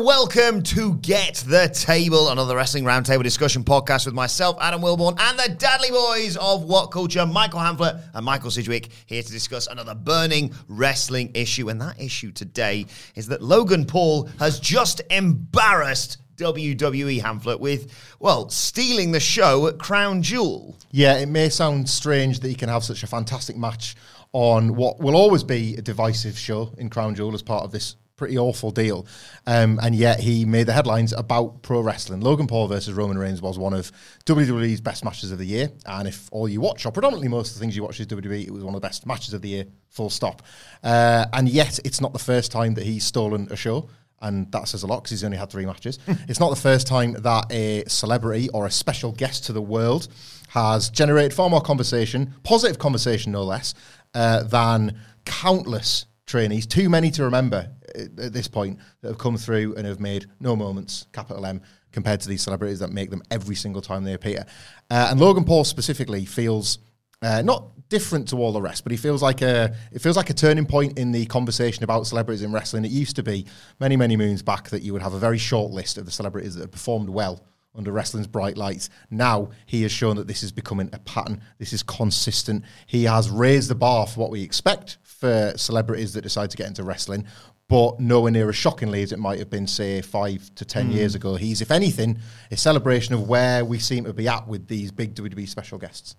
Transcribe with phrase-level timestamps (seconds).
[0.00, 5.20] And welcome to Get the Table, another wrestling roundtable discussion podcast with myself, Adam Wilborn,
[5.20, 9.66] and the Dudley Boys of What Culture, Michael Hamflett and Michael Sidgwick, here to discuss
[9.66, 11.68] another burning wrestling issue.
[11.68, 18.48] And that issue today is that Logan Paul has just embarrassed WWE Hamflett with, well,
[18.48, 20.78] stealing the show at Crown Jewel.
[20.92, 23.96] Yeah, it may sound strange that he can have such a fantastic match
[24.32, 27.96] on what will always be a divisive show in Crown Jewel as part of this
[28.20, 29.06] pretty awful deal.
[29.46, 32.20] Um, and yet he made the headlines about pro wrestling.
[32.20, 33.90] Logan Paul versus Roman Reigns was one of
[34.26, 35.70] WWE's best matches of the year.
[35.86, 38.46] And if all you watch, or predominantly most of the things you watch is WWE,
[38.46, 40.42] it was one of the best matches of the year, full stop.
[40.84, 43.88] Uh, and yet it's not the first time that he's stolen a show
[44.20, 45.98] and that says a lot because he's only had three matches.
[46.28, 50.08] it's not the first time that a celebrity or a special guest to the world
[50.48, 53.72] has generated far more conversation, positive conversation no less,
[54.12, 59.74] uh, than countless trainees, too many to remember at, this point, that have come through
[59.76, 61.60] and have made no moments, capital M,
[61.92, 64.46] compared to these celebrities that make them every single time they appear.
[64.90, 66.78] Uh, and Logan Paul specifically feels
[67.22, 70.30] uh, not different to all the rest, but he feels like a it feels like
[70.30, 72.84] a turning point in the conversation about celebrities in wrestling.
[72.84, 73.46] It used to be
[73.80, 76.54] many many moons back that you would have a very short list of the celebrities
[76.54, 77.44] that performed well
[77.74, 78.90] under wrestling's bright lights.
[79.10, 81.40] Now he has shown that this is becoming a pattern.
[81.58, 82.64] This is consistent.
[82.86, 86.66] He has raised the bar for what we expect for celebrities that decide to get
[86.66, 87.26] into wrestling.
[87.68, 90.92] But nowhere near as shockingly as it might have been, say, five to ten hmm.
[90.92, 91.36] years ago.
[91.36, 92.18] He's, if anything,
[92.50, 96.16] a celebration of where we seem to be at with these big WWE special guests.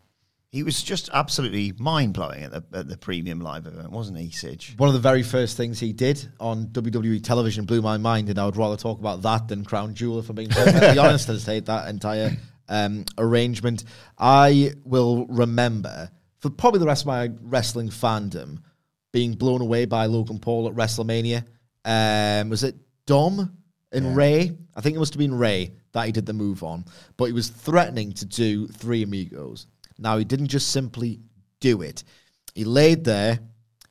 [0.51, 4.31] He was just absolutely mind blowing at the, at the premium live event, wasn't he,
[4.31, 4.73] Sidge?
[4.75, 8.37] One of the very first things he did on WWE television blew my mind, and
[8.37, 11.39] I would rather talk about that than Crown Jewel, if I'm being perfectly honest, to
[11.39, 12.35] say that entire
[12.67, 13.85] um, arrangement.
[14.17, 18.61] I will remember, for probably the rest of my wrestling fandom,
[19.13, 21.45] being blown away by Logan Paul at WrestleMania.
[21.85, 22.75] Um, was it
[23.05, 23.57] Dom
[23.93, 24.57] and Rey?
[24.75, 26.83] I think it must have been Rey that he did the move on,
[27.15, 29.67] but he was threatening to do Three Amigos.
[30.01, 31.19] Now, he didn't just simply
[31.59, 32.03] do it,
[32.55, 33.39] he laid there,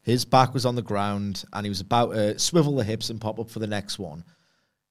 [0.02, 3.20] his back was on the ground, and he was about to swivel the hips and
[3.20, 4.24] pop up for the next one.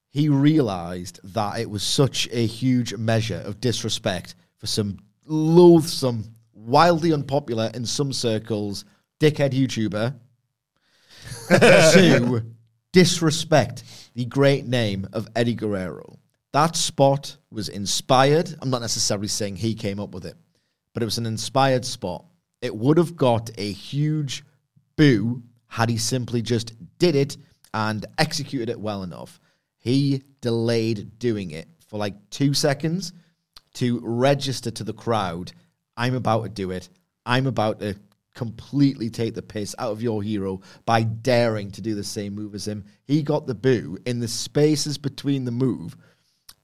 [0.10, 7.14] He realized that it was such a huge measure of disrespect for some loathsome, wildly
[7.14, 8.86] unpopular in some circles,
[9.20, 10.16] dickhead YouTuber
[11.94, 12.46] to
[12.92, 13.84] disrespect
[14.16, 16.20] the great name of Eddie Guerrero.
[16.54, 18.56] That spot was inspired.
[18.62, 20.36] I'm not necessarily saying he came up with it,
[21.00, 22.26] but it was an inspired spot.
[22.62, 24.44] It would have got a huge
[24.98, 27.38] boo had he simply just did it
[27.74, 29.40] and executed it well enough.
[29.78, 33.14] He delayed doing it for like two seconds
[33.76, 35.54] to register to the crowd
[35.96, 36.90] I'm about to do it.
[37.26, 37.96] I'm about to
[38.36, 42.56] completely take the piss out of your hero by daring to do the same move
[42.56, 42.84] as him.
[43.06, 45.96] He got the boo in the spaces between the move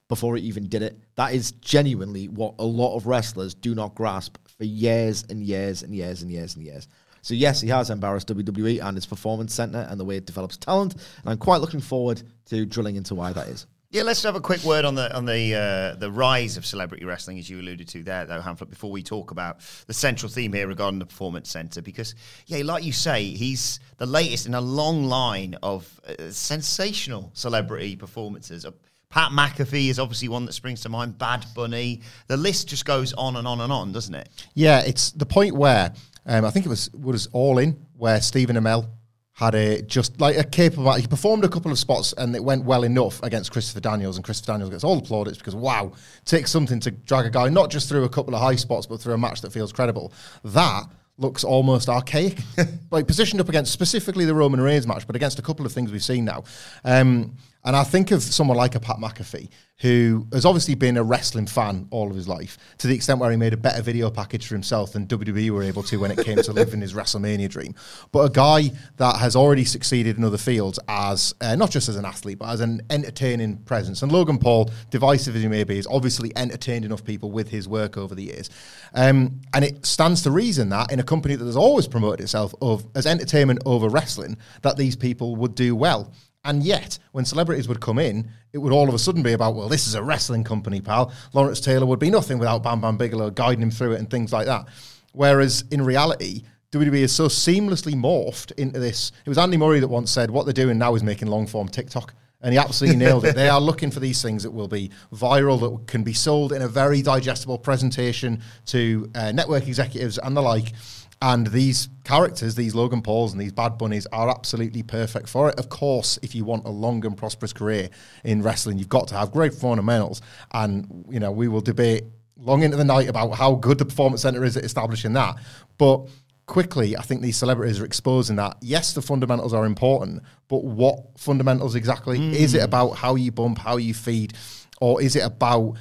[0.08, 0.98] before he even did it.
[1.16, 5.84] That is genuinely what a lot of wrestlers do not grasp for years and years
[5.84, 6.88] and years and years and years.
[7.22, 10.58] So yes, he has embarrassed WWE and its performance center and the way it develops
[10.58, 13.66] talent, and I'm quite looking forward to drilling into why that is.
[13.96, 17.06] Yeah, let's have a quick word on the on the uh, the rise of celebrity
[17.06, 18.70] wrestling, as you alluded to there, though, Hamflett.
[18.70, 22.14] Before we talk about the central theme here regarding the performance center, because
[22.46, 27.96] yeah, like you say, he's the latest in a long line of uh, sensational celebrity
[27.96, 28.66] performances.
[29.10, 31.18] Pat McAfee is obviously one that springs to mind.
[31.18, 32.02] Bad Bunny.
[32.28, 34.30] The list just goes on and on and on, doesn't it?
[34.54, 35.94] Yeah, it's the point where
[36.26, 38.90] um, I think it was was All In, where Stephen Amell
[39.36, 40.94] had a just like a capable.
[40.94, 44.26] He performed a couple of spots and it went well enough against Christopher Daniels, and
[44.26, 45.92] Christopher Daniels gets all the plaudits because wow,
[46.24, 49.00] takes something to drag a guy not just through a couple of high spots, but
[49.02, 50.14] through a match that feels credible.
[50.44, 50.86] That
[51.18, 52.40] looks almost archaic,
[52.92, 55.92] like positioned up against specifically the Roman Reigns match, but against a couple of things
[55.92, 56.44] we've seen now.
[56.84, 61.04] Um, and I think of someone like a Pat McAfee, who has obviously been a
[61.04, 64.10] wrestling fan all of his life, to the extent where he made a better video
[64.12, 67.50] package for himself than WWE were able to when it came to living his WrestleMania
[67.50, 67.74] dream.
[68.12, 71.96] But a guy that has already succeeded in other fields as uh, not just as
[71.96, 74.04] an athlete, but as an entertaining presence.
[74.04, 77.68] And Logan Paul, divisive as he may be, has obviously entertained enough people with his
[77.68, 78.50] work over the years.
[78.94, 82.54] Um, and it stands to reason that in a company that has always promoted itself
[82.62, 86.14] of as entertainment over wrestling, that these people would do well.
[86.46, 89.56] And yet, when celebrities would come in, it would all of a sudden be about,
[89.56, 91.12] well, this is a wrestling company, pal.
[91.34, 94.32] Lawrence Taylor would be nothing without Bam Bam Bigelow guiding him through it and things
[94.32, 94.68] like that.
[95.12, 99.12] Whereas in reality, WWE is so seamlessly morphed into this.
[99.26, 101.68] It was Andy Murray that once said, what they're doing now is making long form
[101.68, 102.14] TikTok.
[102.42, 103.34] And he absolutely nailed it.
[103.36, 106.62] They are looking for these things that will be viral, that can be sold in
[106.62, 110.74] a very digestible presentation to uh, network executives and the like.
[111.22, 115.58] And these characters, these Logan Pauls and these Bad Bunnies, are absolutely perfect for it.
[115.58, 117.90] Of course, if you want a long and prosperous career
[118.24, 120.22] in wrestling, you've got to have great fundamentals.
[120.52, 122.04] And, you know, we will debate
[122.38, 125.36] long into the night about how good the Performance Center is at establishing that.
[125.78, 126.08] But
[126.46, 131.18] quickly, I think these celebrities are exposing that, yes, the fundamentals are important, but what
[131.18, 132.20] fundamentals exactly?
[132.20, 132.34] Mm.
[132.34, 134.34] Is it about how you bump, how you feed,
[134.82, 135.76] or is it about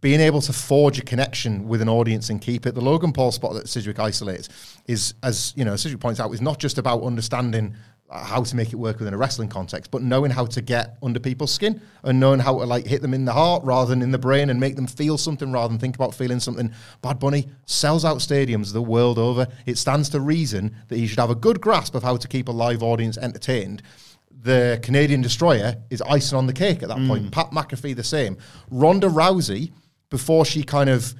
[0.00, 2.74] being able to forge a connection with an audience and keep it.
[2.74, 4.48] The Logan Paul spot that Sidgwick isolates
[4.86, 7.76] is, as you know, Sidgwick points out, is not just about understanding
[8.12, 11.20] how to make it work within a wrestling context, but knowing how to get under
[11.20, 14.10] people's skin and knowing how to like hit them in the heart rather than in
[14.10, 16.72] the brain and make them feel something rather than think about feeling something.
[17.02, 19.46] Bad Bunny sells out stadiums the world over.
[19.64, 22.48] It stands to reason that he should have a good grasp of how to keep
[22.48, 23.82] a live audience entertained
[24.42, 27.08] the Canadian Destroyer is icing on the cake at that mm.
[27.08, 27.30] point.
[27.30, 28.38] Pat McAfee the same.
[28.70, 29.70] Ronda Rousey
[30.10, 31.14] before she kind of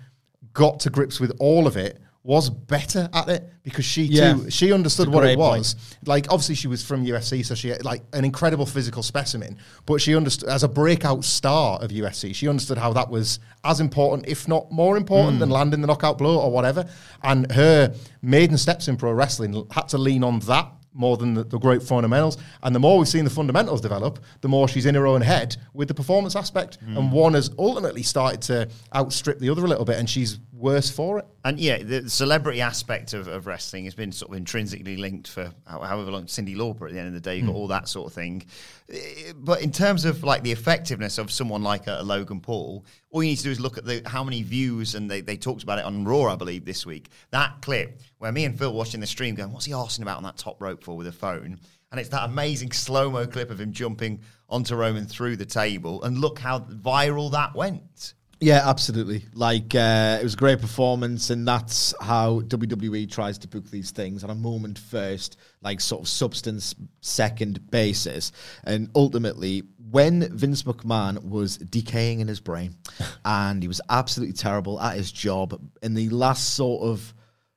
[0.52, 4.34] got to grips with all of it was better at it because she yeah.
[4.34, 5.74] too she understood what it was.
[5.74, 5.98] Point.
[6.06, 9.56] Like obviously she was from UFC, so she had like an incredible physical specimen.
[9.86, 13.80] But she understood as a breakout star of UFC, she understood how that was as
[13.80, 15.40] important, if not more important, mm.
[15.40, 16.84] than landing the knockout blow or whatever.
[17.22, 21.44] And her maiden steps in pro wrestling had to lean on that more than the,
[21.44, 22.36] the, great fundamentals.
[22.62, 25.56] And the more we've seen the fundamentals develop, the more she's in her own head
[25.72, 26.78] with the performance aspect.
[26.84, 26.98] Mm.
[26.98, 30.90] And one has ultimately started to outstrip the other a little bit, and she's worse
[30.90, 31.26] for it.
[31.44, 35.50] And yeah, the celebrity aspect of, of wrestling has been sort of intrinsically linked for
[35.66, 36.26] however long.
[36.26, 37.56] Cyndi Lauper at the end of the day, you got mm.
[37.56, 38.44] all that sort of thing.
[38.92, 42.84] Eh, but in terms of like the effectiveness of someone like a, a, Logan Paul,
[43.10, 45.36] all you need to do is look at the how many views, and they, they
[45.36, 47.08] talked about it on Raw, I believe, this week.
[47.30, 50.22] That clip where me and Phil watching the stream going, what's he asking about on
[50.24, 51.58] that top rope for with a phone?
[51.90, 56.02] And it's that amazing slow mo clip of him jumping onto Roman through the table.
[56.04, 58.14] And look how viral that went.
[58.42, 59.26] Yeah, absolutely.
[59.34, 63.90] Like uh, it was a great performance, and that's how WWE tries to book these
[63.90, 68.32] things on a moment first, like sort of substance second basis.
[68.64, 72.76] And ultimately, when Vince McMahon was decaying in his brain,
[73.26, 77.12] and he was absolutely terrible at his job, in the last sort of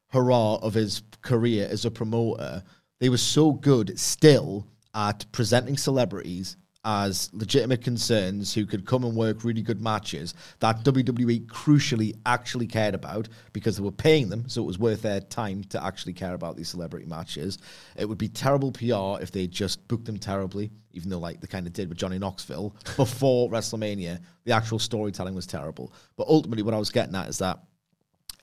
[0.10, 2.62] hurrah of his career as a promoter,
[3.00, 9.16] they were so good still at presenting celebrities as legitimate concerns who could come and
[9.16, 14.48] work really good matches that WWE crucially actually cared about because they were paying them,
[14.50, 17.58] so it was worth their time to actually care about these celebrity matches.
[17.96, 21.48] It would be terrible PR if they just booked them terribly, even though like they
[21.48, 24.20] kind of did with Johnny Knoxville before WrestleMania.
[24.44, 25.94] The actual storytelling was terrible.
[26.18, 27.60] But ultimately, what I was getting at is that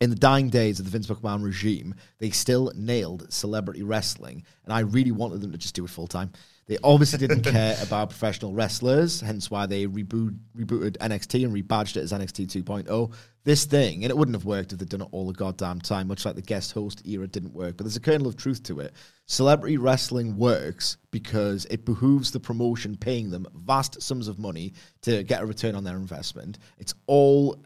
[0.01, 4.73] in the dying days of the Vince McMahon regime, they still nailed celebrity wrestling, and
[4.73, 6.33] I really wanted them to just do it full time.
[6.71, 11.97] They obviously didn't care about professional wrestlers, hence why they reboot, rebooted NXT and rebadged
[11.97, 13.13] it as NXT 2.0.
[13.43, 16.07] This thing, and it wouldn't have worked if they'd done it all the goddamn time,
[16.07, 17.77] much like the guest host era didn't work.
[17.77, 18.93] But there's a kernel of truth to it.
[19.27, 24.73] Celebrity wrestling works because it behooves the promotion paying them vast sums of money
[25.03, 26.61] to get a return on their investment.
[26.79, 27.65] It's all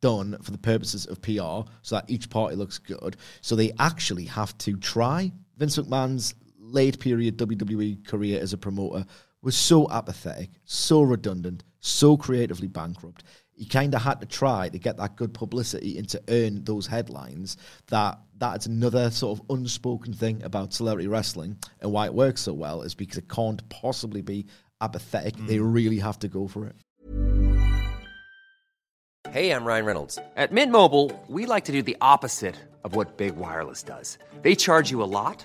[0.00, 3.16] done for the purposes of PR so that each party looks good.
[3.40, 5.32] So they actually have to try.
[5.56, 6.34] Vince McMahon's
[6.74, 9.06] late period WWE career as a promoter
[9.42, 13.24] was so apathetic, so redundant, so creatively bankrupt.
[13.52, 16.86] He kind of had to try to get that good publicity and to earn those
[16.86, 17.56] headlines.
[17.88, 22.52] That that's another sort of unspoken thing about celebrity wrestling and why it works so
[22.52, 24.46] well is because it can't possibly be
[24.80, 25.36] apathetic.
[25.36, 25.46] Mm.
[25.46, 26.74] They really have to go for it.
[29.30, 30.18] Hey, I'm Ryan Reynolds.
[30.36, 34.18] At Mint Mobile, we like to do the opposite of what big wireless does.
[34.42, 35.44] They charge you a lot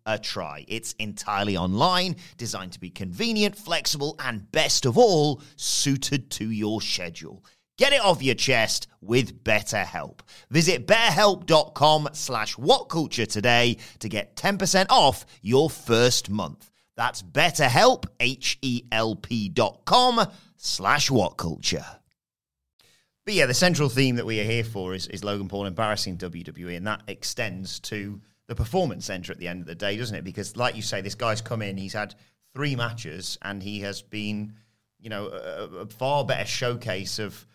[0.05, 0.65] a try.
[0.67, 6.81] It's entirely online, designed to be convenient, flexible, and best of all, suited to your
[6.81, 7.43] schedule.
[7.77, 10.19] Get it off your chest with BetterHelp.
[10.51, 16.69] Visit betterhelp.com slash whatculture today to get 10% off your first month.
[16.95, 20.27] That's betterhelp, H-E-L-P dot com
[20.57, 21.97] slash whatculture.
[23.25, 26.17] But yeah, the central theme that we are here for is, is Logan Paul embarrassing
[26.17, 30.15] WWE, and that extends to the performance center at the end of the day, doesn't
[30.15, 30.23] it?
[30.23, 32.15] Because, like you say, this guy's come in, he's had
[32.53, 34.53] three matches, and he has been,
[34.99, 37.45] you know, a, a far better showcase of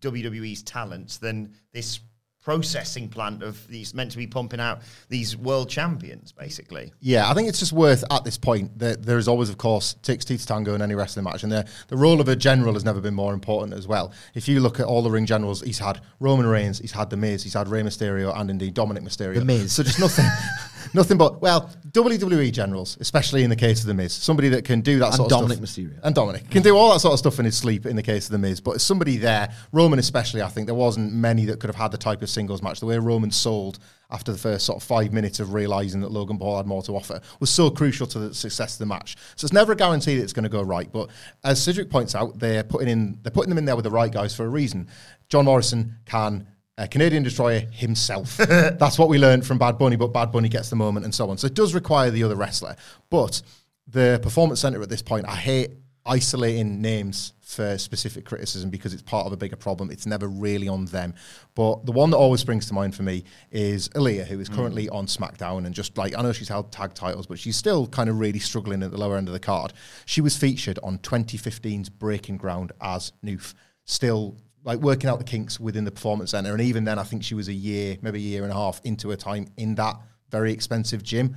[0.00, 2.00] WWE's talents than this
[2.44, 6.92] processing plant of these meant to be pumping out these world champions, basically.
[7.00, 9.94] Yeah, I think it's just worth at this point that there is always, of course,
[10.02, 12.74] takes two to tango in any wrestling match, and the the role of a general
[12.74, 14.12] has never been more important as well.
[14.34, 17.16] If you look at all the ring generals, he's had Roman Reigns, he's had The
[17.16, 19.36] Miz, he's had Rey Mysterio, and indeed Dominic Mysterio.
[19.36, 19.72] The Miz.
[19.72, 20.26] So just nothing.
[20.94, 24.80] Nothing but well, WWE generals, especially in the case of the Miz, somebody that can
[24.80, 25.84] do that And sort Dominic of stuff.
[25.84, 26.00] Mysterio.
[26.02, 27.86] and Dominic can do all that sort of stuff in his sleep.
[27.86, 31.12] In the case of the Miz, but somebody there, Roman especially, I think there wasn't
[31.12, 32.80] many that could have had the type of singles match.
[32.80, 33.78] The way Roman sold
[34.10, 36.92] after the first sort of five minutes of realizing that Logan Paul had more to
[36.94, 39.16] offer was so crucial to the success of the match.
[39.34, 40.90] So it's never a guarantee that it's going to go right.
[40.92, 41.08] But
[41.42, 44.12] as Sidgwick points out, they're putting in they're putting them in there with the right
[44.12, 44.88] guys for a reason.
[45.28, 48.36] John Morrison can a Canadian destroyer himself.
[48.38, 51.30] That's what we learned from Bad Bunny, but Bad Bunny gets the moment and so
[51.30, 51.38] on.
[51.38, 52.76] So it does require the other wrestler.
[53.10, 53.42] But
[53.86, 55.70] the performance center at this point, I hate
[56.06, 59.90] isolating names for specific criticism because it's part of a bigger problem.
[59.90, 61.14] It's never really on them.
[61.54, 64.56] But the one that always springs to mind for me is Aliyah, who is hmm.
[64.56, 67.86] currently on SmackDown and just like I know she's held tag titles, but she's still
[67.86, 69.72] kind of really struggling at the lower end of the card.
[70.06, 73.54] She was featured on 2015's Breaking Ground as Nhooph,
[73.84, 76.52] still like working out the kinks within the performance center.
[76.52, 78.80] And even then, I think she was a year, maybe a year and a half
[78.82, 79.96] into her time in that
[80.30, 81.36] very expensive gym.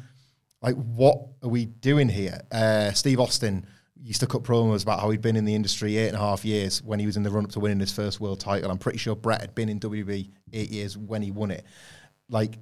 [0.62, 2.42] Like, what are we doing here?
[2.52, 3.68] Uh, Steve Austin
[4.02, 6.46] used to cut promos about how he'd been in the industry eight and a half
[6.46, 8.72] years when he was in the run up to winning his first world title.
[8.72, 11.66] I'm pretty sure Bret had been in WWE eight years when he won it.
[12.30, 12.58] Like,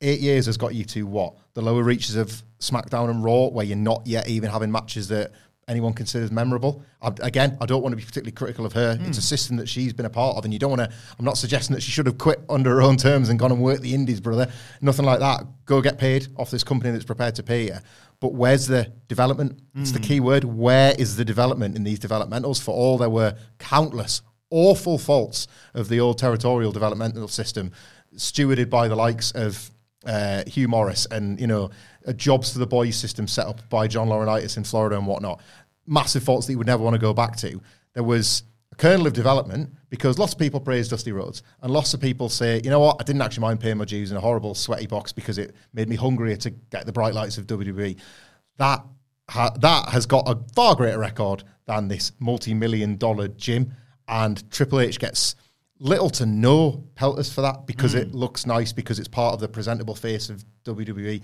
[0.00, 1.36] eight years has got you to what?
[1.54, 5.30] The lower reaches of SmackDown and Raw, where you're not yet even having matches that
[5.68, 6.82] anyone considers memorable.
[7.00, 8.92] I, again, I don't want to be particularly critical of her.
[9.00, 9.20] It's hmm.
[9.20, 10.96] a system that she's been a part of, and you don't want to.
[11.18, 13.62] I'm not suggesting that she should have quit under her own terms and gone and
[13.62, 14.50] worked the Indies, brother.
[14.80, 15.44] Nothing like that.
[15.64, 17.76] Go get paid off this company that's prepared to pay you.
[18.20, 19.60] But where's the development?
[19.74, 20.04] It's the hmm.
[20.04, 20.44] key word.
[20.44, 22.62] Where is the development in these developmentals?
[22.62, 27.72] For all there were countless awful faults of the old territorial developmental system,
[28.14, 29.70] stewarded by the likes of
[30.06, 31.70] uh, Hugh Morrus and you know
[32.04, 35.40] a jobs to the boys system set up by John Laurinaitis in Florida and whatnot.
[35.86, 37.60] Massive faults that you would never want to go back to.
[37.94, 41.92] There was a kernel of development because lots of people praise Dusty Rhodes and lots
[41.94, 44.20] of people say, you know what, I didn't actually mind paying my dues in a
[44.20, 47.96] horrible sweaty box because it made me hungrier to get the bright lights of WWE.
[48.58, 48.84] That
[49.28, 53.72] ha- that has got a far greater record than this multi-million dollar gym,
[54.08, 55.36] and Triple H gets
[55.82, 58.14] little to no pelters for that because it mm.
[58.14, 61.20] looks nice because it's part of the presentable face of WWE.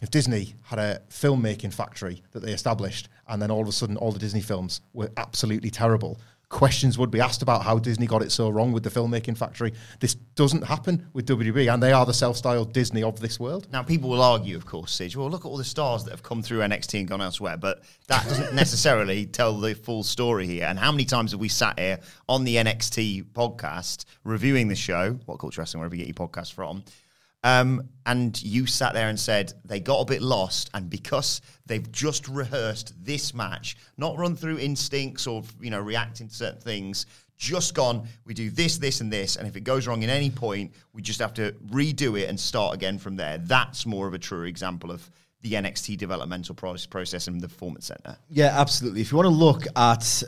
[0.00, 3.98] If Disney had a filmmaking factory that they established and then all of a sudden
[3.98, 8.22] all the Disney films were absolutely terrible, questions would be asked about how Disney got
[8.22, 9.72] it so wrong with the filmmaking factory.
[10.00, 13.68] This doesn't happen with WWE, and they are the self-styled Disney of this world.
[13.70, 16.22] Now, people will argue, of course, Sidge, well, look at all the stars that have
[16.22, 20.64] come through NXT and gone elsewhere, but that doesn't necessarily tell the full story here.
[20.64, 25.18] And how many times have we sat here on the NXT podcast reviewing the show,
[25.26, 26.82] What Culture Wrestling, wherever you get your podcast from,
[27.44, 31.90] um, and you sat there and said they got a bit lost, and because they've
[31.92, 37.06] just rehearsed this match, not run through instincts or you know reacting to certain things,
[37.36, 38.08] just gone.
[38.24, 41.00] We do this, this, and this, and if it goes wrong in any point, we
[41.00, 43.38] just have to redo it and start again from there.
[43.38, 45.08] That's more of a true example of
[45.42, 48.16] the NXT developmental process in the Performance Center.
[48.28, 49.00] Yeah, absolutely.
[49.00, 50.22] If you want to look at,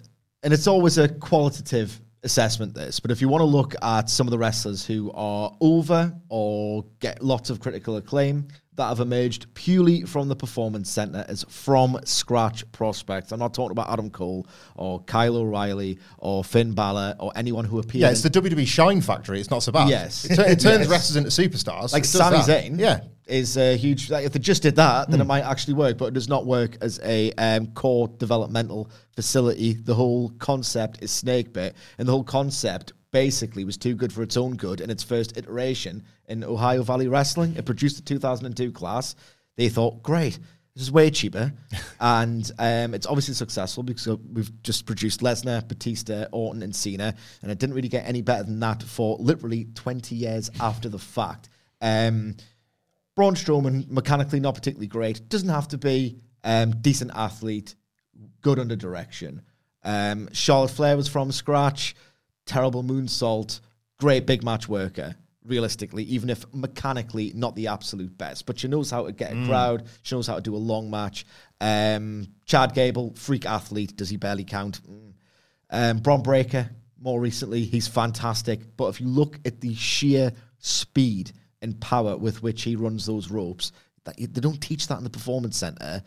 [0.44, 4.26] and it's always a qualitative assessment this, but if you want to look at some
[4.26, 9.52] of the wrestlers who are over or get lots of critical acclaim that have emerged
[9.54, 13.30] purely from the performance center as from scratch prospects.
[13.30, 17.78] I'm not talking about Adam Cole or Kyle O'Reilly or Finn Balor or anyone who
[17.78, 18.00] appears.
[18.00, 19.38] Yeah, it's the WWE Shine Factory.
[19.38, 19.88] It's not so bad.
[19.90, 20.24] Yes.
[20.24, 20.88] It, it turns Yes.
[20.88, 21.92] wrestlers into superstars.
[21.92, 22.38] like Sami.
[22.38, 22.78] Zayn.
[22.78, 23.00] Yeah.
[23.30, 24.10] Is a huge.
[24.10, 25.98] Like if they just did that, then it might actually work.
[25.98, 29.74] But it does not work as a um, core developmental facility.
[29.74, 34.22] The whole concept is snake bit, and the whole concept basically was too good for
[34.22, 37.56] its own good in its first iteration in Ohio Valley Wrestling.
[37.56, 39.14] It produced the 2002 class.
[39.56, 40.38] They thought, great.
[40.74, 41.52] This is way cheaper,
[42.00, 47.50] and um, it's obviously successful because we've just produced Lesnar, Batista, Orton, and Cena, and
[47.50, 51.48] it didn't really get any better than that for literally 20 years after the fact.
[51.82, 52.36] Um,
[53.20, 55.28] Braun Strowman, mechanically not particularly great.
[55.28, 57.74] Doesn't have to be um, decent athlete,
[58.40, 59.42] good under direction.
[59.84, 61.94] Um, Charlotte Flair was from scratch,
[62.46, 63.60] terrible moonsault,
[63.98, 65.16] great big match worker.
[65.44, 69.44] Realistically, even if mechanically not the absolute best, but she knows how to get a
[69.44, 69.86] crowd.
[70.00, 71.26] She knows how to do a long match.
[71.60, 73.96] Um, Chad Gable, freak athlete.
[73.96, 74.80] Does he barely count?
[74.90, 75.12] Mm.
[75.68, 78.78] Um, Bron Breakker, more recently, he's fantastic.
[78.78, 83.30] But if you look at the sheer speed and power with which he runs those
[83.30, 83.72] ropes,
[84.04, 86.02] that they don't teach that in the performance center.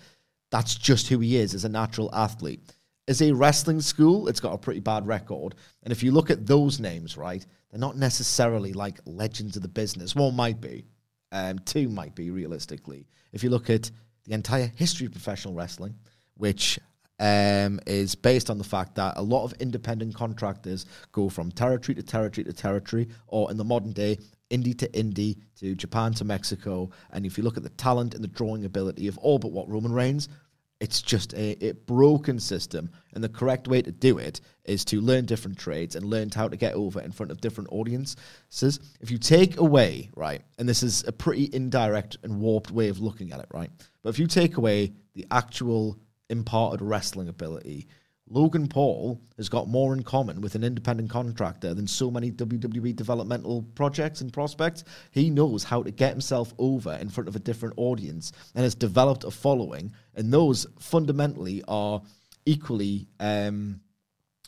[0.52, 2.62] That's just who he is as a natural athlete.
[3.08, 5.56] As a wrestling school, it's got a pretty bad record.
[5.84, 9.68] And if you look at those names, right, they're not necessarily like legends of the
[9.68, 10.16] business.
[10.16, 10.86] One might be,
[11.32, 13.08] um, two might be realistically.
[13.34, 13.92] If you look at
[14.26, 15.96] the entire history of professional wrestling,
[16.36, 16.80] which
[17.20, 21.96] um, is based on the fact that a lot of independent contractors go from territory
[21.96, 24.18] to territory to territory, or in the modern day,
[24.54, 26.92] indie to indie to Japan to Mexico.
[27.12, 29.68] And if you look at the talent and the drawing ability of all but what
[29.68, 30.30] Roman Reigns,
[30.80, 32.90] it's just a, a broken system.
[33.14, 36.50] And the correct way to do it is to learn different trades and learn how
[36.50, 38.80] to get over in front of different audiences.
[39.00, 43.00] If you take away, right, and this is a pretty indirect and warped way of
[43.00, 43.72] looking at it, right?
[44.02, 45.98] But if you take away the actual
[46.30, 47.88] imparted wrestling ability,
[48.30, 52.96] Logan Paul has got more in common with an independent contractor than so many WWE
[52.96, 54.84] developmental projects and prospects.
[55.12, 58.76] He knows how to get himself over in front of a different audience and has
[58.76, 62.02] developed a following, and those fundamentally are
[62.46, 63.82] equally um,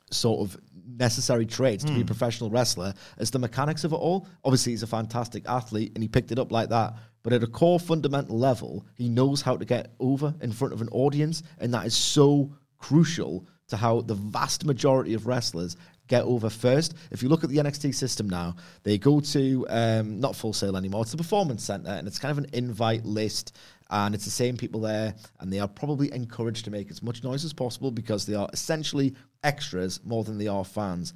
[0.10, 0.58] sort of
[0.88, 4.28] necessary traits to be a professional wrestler as the mechanics of it all.
[4.44, 6.94] Obviously, he's a fantastic athlete and he picked it up like that.
[7.24, 10.82] But at a core fundamental level, he knows how to get over in front of
[10.82, 15.76] an audience, and that is so crucial to how the vast majority of wrestlers
[16.08, 16.94] get over first.
[17.12, 20.78] If you look at the NXT system now, they go to um, not Full Sail
[20.78, 21.02] anymore.
[21.02, 23.58] It's the Performance Center, and it's kind of an invite list,
[23.90, 27.24] and it's the same people there, and they are probably encouraged to make as much
[27.24, 31.14] noise as possible because they are essentially extras more than they are fans.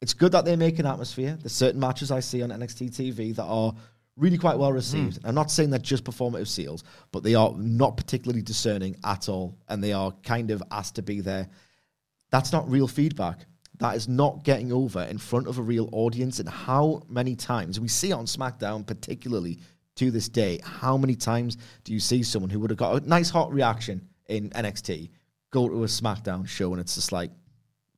[0.00, 1.36] It's good that they make an atmosphere.
[1.40, 3.74] There's certain matches I see on NXT TV that are
[4.16, 5.18] really quite well received.
[5.24, 9.56] I'm not saying they're just performative seals, but they are not particularly discerning at all,
[9.68, 11.48] and they are kind of asked to be there.
[12.30, 13.46] That's not real feedback.
[13.78, 16.40] That is not getting over in front of a real audience.
[16.40, 19.60] And how many times, we see on SmackDown, particularly
[19.96, 23.08] to this day, how many times do you see someone who would have got a
[23.08, 25.10] nice hot reaction in NXT
[25.50, 27.30] go to a SmackDown show and it's just like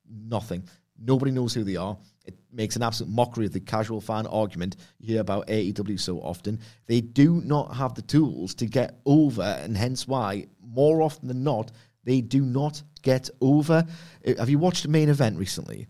[0.09, 0.64] nothing?
[0.99, 1.97] Nobody knows who they are.
[2.27, 6.19] It makes an absolute mockery of the casual fan argument you hear about AEW so
[6.19, 6.61] often.
[6.87, 11.43] They do not have the tools to get over, and hence why, more often than
[11.43, 11.73] not,
[12.04, 13.84] they do not get over.
[14.26, 15.86] Uh, Have you watched a main event recently?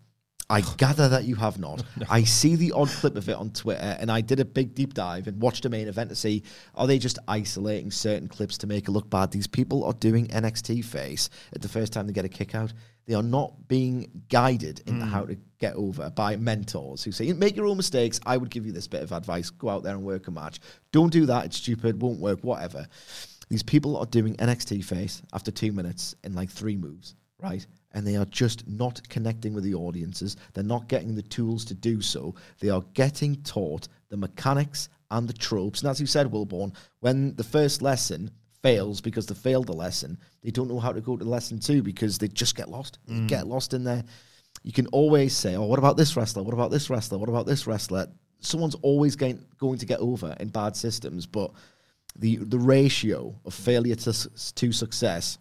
[0.48, 1.82] I gather that you have not.
[2.10, 4.94] I see the odd clip of it on Twitter, and I did a big deep
[4.94, 6.42] dive and watched a main event to see
[6.74, 9.30] are they just isolating certain clips to make it look bad?
[9.30, 12.72] These people are doing NXT face at the first time they get a kick out.
[13.06, 17.56] They are not being guided into how to get over by mentors who say, make
[17.56, 18.20] your own mistakes.
[18.24, 19.50] I would give you this bit of advice.
[19.50, 20.60] Go out there and work a match.
[20.92, 21.46] Don't do that.
[21.46, 22.00] It's stupid.
[22.00, 22.38] Won't work.
[22.42, 22.86] Whatever.
[23.50, 27.66] These people are doing NXT face after two minutes in like three moves, right?
[27.92, 30.36] And they are just not connecting with the audiences.
[30.54, 32.36] They're not getting the tools to do so.
[32.60, 35.82] They are getting taught the mechanics and the tropes.
[35.82, 38.30] And as you said, Wilborn, when the first lesson
[38.62, 41.82] fails because they failed the lesson, they don't know how to go to lesson two
[41.82, 43.00] because they just get lost.
[43.06, 43.26] They mm.
[43.26, 44.04] get lost in there.
[44.62, 46.44] You can always say, oh, what about this wrestler?
[46.44, 47.18] What about this wrestler?
[47.18, 48.06] What about this wrestler?
[48.38, 51.50] Someone's always going, going to get over in bad systems, but
[52.16, 55.38] the the ratio of failure to, to success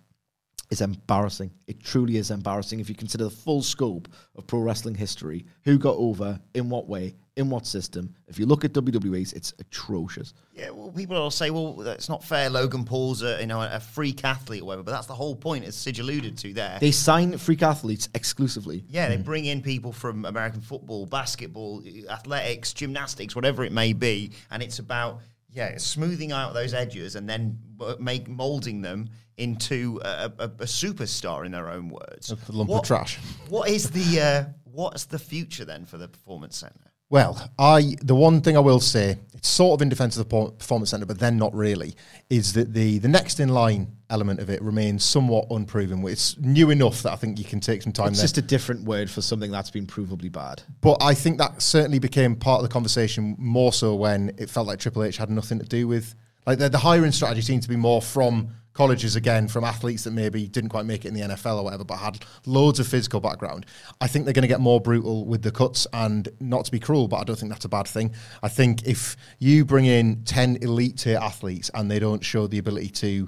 [0.69, 1.51] is embarrassing.
[1.67, 5.45] It truly is embarrassing if you consider the full scope of pro wrestling history.
[5.65, 8.13] Who got over, in what way, in what system.
[8.27, 10.34] If you look at WWE's, it's atrocious.
[10.53, 12.49] Yeah, well, people will say, well, that's not fair.
[12.49, 15.63] Logan Paul's a, you know, a freak athlete or whatever, but that's the whole point,
[15.63, 16.77] as Sidge alluded to there.
[16.82, 18.84] They sign freak athletes exclusively.
[18.89, 19.23] yeah, they mm.
[19.23, 24.79] bring in people from American football, basketball, athletics, gymnastics, whatever it may be, and it's
[24.79, 25.21] about
[25.52, 29.10] yeah smoothing out those edges and then uh, make molding them
[29.40, 32.32] into a, a, a superstar in their own words.
[32.32, 33.18] A lump of trash.
[33.48, 36.92] What is the uh, what's the future then for the performance center?
[37.10, 40.52] Well, I the one thing I will say, it's sort of in defence of the
[40.52, 41.96] performance centre, but then not really,
[42.30, 46.06] is that the the next in line element of it remains somewhat unproven.
[46.08, 48.24] It's new enough that I think you can take some time It's there.
[48.26, 50.62] just a different word for something that's been provably bad.
[50.82, 54.67] But I think that certainly became part of the conversation more so when it felt
[54.67, 57.69] like Triple H had nothing to do with like the, the hiring strategy seemed to
[57.69, 61.19] be more from colleges again, from athletes that maybe didn't quite make it in the
[61.19, 63.65] NFL or whatever, but had loads of physical background.
[64.00, 66.80] I think they're going to get more brutal with the cuts, and not to be
[66.80, 68.13] cruel, but I don't think that's a bad thing.
[68.41, 72.58] I think if you bring in ten elite tier athletes and they don't show the
[72.58, 73.28] ability to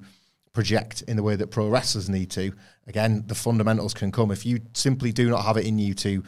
[0.53, 2.53] project in the way that pro wrestlers need to,
[2.87, 4.31] again, the fundamentals can come.
[4.31, 6.23] If you simply do not have it in you to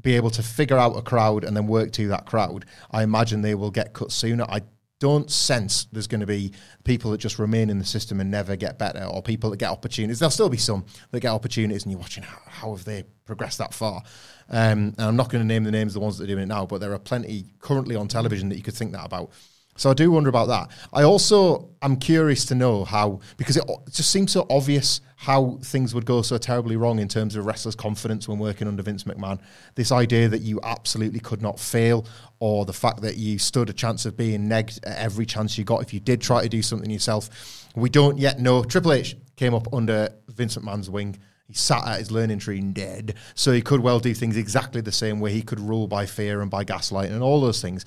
[0.00, 3.42] be able to figure out a crowd and then work to that crowd, I imagine
[3.42, 4.44] they will get cut sooner.
[4.48, 4.62] I
[5.00, 8.56] don't sense there's going to be people that just remain in the system and never
[8.56, 10.18] get better, or people that get opportunities.
[10.18, 13.58] There'll still be some that get opportunities, and you're watching how, how have they progressed
[13.58, 14.02] that far.
[14.48, 16.42] Um, and I'm not going to name the names of the ones that are doing
[16.42, 19.30] it now, but there are plenty currently on television that you could think that about.
[19.78, 20.70] So I do wonder about that.
[20.92, 25.94] I also am curious to know how because it, just seems so obvious how things
[25.94, 29.38] would go so terribly wrong in terms of wrestlers' confidence when working under Vince McMahon.
[29.76, 32.06] This idea that you absolutely could not fail,
[32.40, 35.62] or the fact that you stood a chance of being negged at every chance you
[35.62, 37.68] got if you did try to do something yourself.
[37.76, 38.64] We don't yet know.
[38.64, 41.16] Triple H came up under Vince McMahon's wing.
[41.46, 43.14] He sat at his learning tree and dead.
[43.34, 45.32] So he could well do things exactly the same way.
[45.32, 47.84] He could rule by fear and by gaslighting and all those things.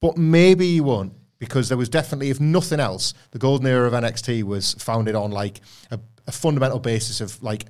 [0.00, 3.92] But maybe he won't because there was definitely, if nothing else, the golden era of
[3.92, 7.66] NXT was founded on like a, a fundamental basis of like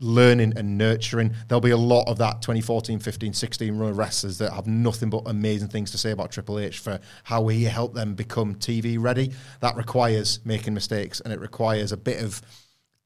[0.00, 1.34] learning and nurturing.
[1.46, 5.10] There'll be a lot of that 2014, 15, 16 run of wrestlers that have nothing
[5.10, 8.96] but amazing things to say about Triple H for how he helped them become TV
[8.98, 9.32] ready.
[9.60, 12.40] That requires making mistakes and it requires a bit of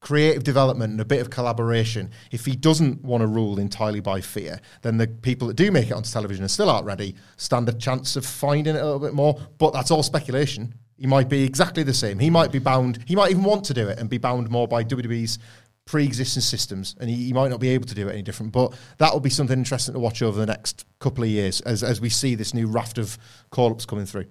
[0.05, 2.11] creative development and a bit of collaboration.
[2.31, 5.87] If he doesn't want to rule entirely by fear, then the people that do make
[5.87, 8.99] it onto television and still aren't ready stand a chance of finding it a little
[8.99, 9.39] bit more.
[9.57, 10.75] But that's all speculation.
[10.95, 12.19] He might be exactly the same.
[12.19, 12.99] He might be bound.
[13.07, 15.39] He might even want to do it and be bound more by WWE's
[15.85, 18.51] pre-existing systems, and he, he might not be able to do it any different.
[18.51, 21.83] But that will be something interesting to watch over the next couple of years as
[21.83, 23.17] as we see this new raft of
[23.49, 24.25] call-ups coming through.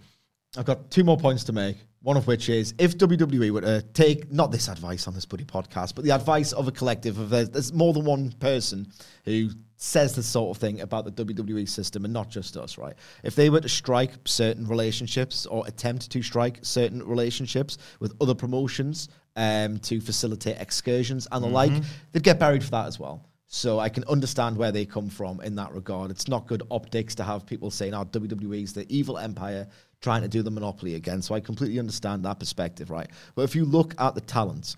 [0.56, 1.78] I've got two more points to make.
[2.04, 5.44] One of which is if WWE were to take not this advice on this buddy
[5.44, 8.92] podcast, but the advice of a collective of there's, there's more than one person
[9.24, 12.92] who says this sort of thing about the WWE system and not just us, right?
[13.22, 18.34] If they were to strike certain relationships or attempt to strike certain relationships with other
[18.34, 21.72] promotions um, to facilitate excursions and the like,
[22.12, 23.26] they'd get buried for that as well.
[23.46, 26.10] So I can understand where they come from in that regard.
[26.10, 29.68] It's not good optics to have people saying, "Oh, WWE's the evil empire
[30.04, 33.10] trying to do the monopoly again." So I completely understand that perspective, right?
[33.34, 34.76] But if you look at the talents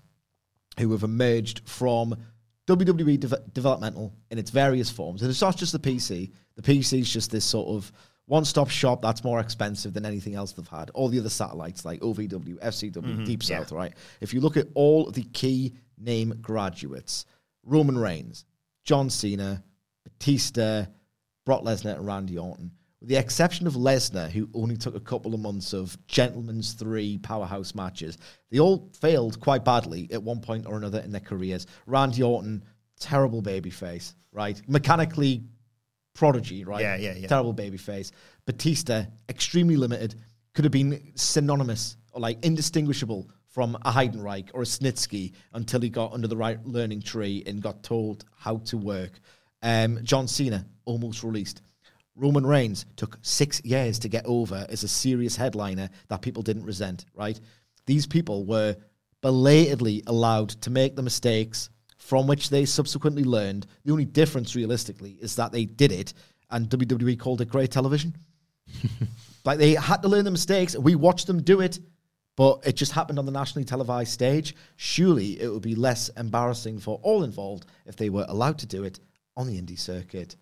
[0.79, 2.15] who have emerged from
[2.67, 6.31] WWE dev- developmental in its various forms, and it's not just the PC.
[6.55, 7.91] The PC is just this sort of
[8.25, 10.89] one-stop shop that's more expensive than anything else they've had.
[10.91, 13.23] All the other satellites like OVW, FCW, mm-hmm.
[13.23, 13.93] Deep South, right?
[14.19, 17.25] If you look at all the key name graduates,
[17.63, 18.45] Roman Reigns,
[18.83, 19.63] John Cena,
[20.03, 20.85] Batista,
[21.45, 22.71] Brock Lesnar, and Randy Orton.
[23.07, 27.17] With the exception of Lesnar, who only took a couple of months of gentlemen's three
[27.19, 28.17] powerhouse matches,
[28.51, 31.67] they all failed quite badly at one point or another in their careers.
[31.85, 32.65] Randy Orton,
[32.99, 34.61] terrible baby face, right?
[34.67, 35.45] Mechanically
[36.15, 36.81] prodigy, right?
[36.81, 37.27] Yeah, yeah, yeah.
[37.29, 38.11] Terrible baby face.
[38.45, 40.15] Batista, extremely limited,
[40.53, 45.87] could have been synonymous or like indistinguishable from a Heidenreich or a Snitsky until he
[45.87, 49.13] got under the right learning tree and got told how to work.
[49.63, 51.61] Um, John Cena, almost released.
[52.17, 56.65] Roman Reigns took six years to get over as a serious headliner that people didn't
[56.65, 57.39] resent, right?
[57.85, 58.75] These people were
[59.21, 63.67] belatedly allowed to make the mistakes, from which they subsequently learned.
[63.85, 66.13] The only difference, realistically, is that they did it,
[66.49, 68.15] and WWE called it great television.
[69.45, 71.79] like they had to learn the mistakes, we watched them do it,
[72.35, 74.55] but it just happened on the nationally televised stage.
[74.75, 78.83] Surely it would be less embarrassing for all involved if they were allowed to do
[78.83, 78.99] it
[79.35, 80.35] on the indie circuit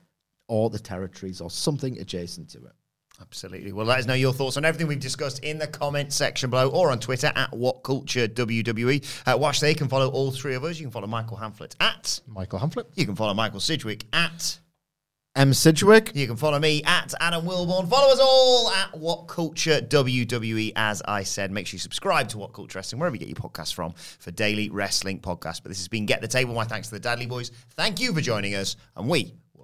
[0.48, 2.74] or the territories or something adjacent to it.
[3.22, 3.72] Absolutely.
[3.72, 6.70] Well, let us know your thoughts on everything we've discussed in the comment section below
[6.70, 9.24] or on Twitter at WhatCultureWWE.
[9.26, 9.70] Uh, watch there.
[9.70, 10.78] You can follow all three of us.
[10.80, 12.20] You can follow Michael Hamflett at.
[12.28, 12.88] Michael Hamflett.
[12.96, 14.60] You can follow Michael Sidgwick at.
[15.38, 15.54] M.
[15.54, 16.16] Sidgwick.
[16.16, 17.90] You can follow me at Adam Wilborn.
[17.90, 20.72] Follow us all at What Culture WWE.
[20.78, 23.36] As I said, make sure you subscribe to What Culture Wrestling wherever you get your
[23.36, 25.62] podcasts from for daily wrestling podcasts.
[25.62, 26.54] But this has been Get the Table.
[26.54, 27.52] My thanks to the Dudley Boys.
[27.72, 29.34] Thank you for joining us, and we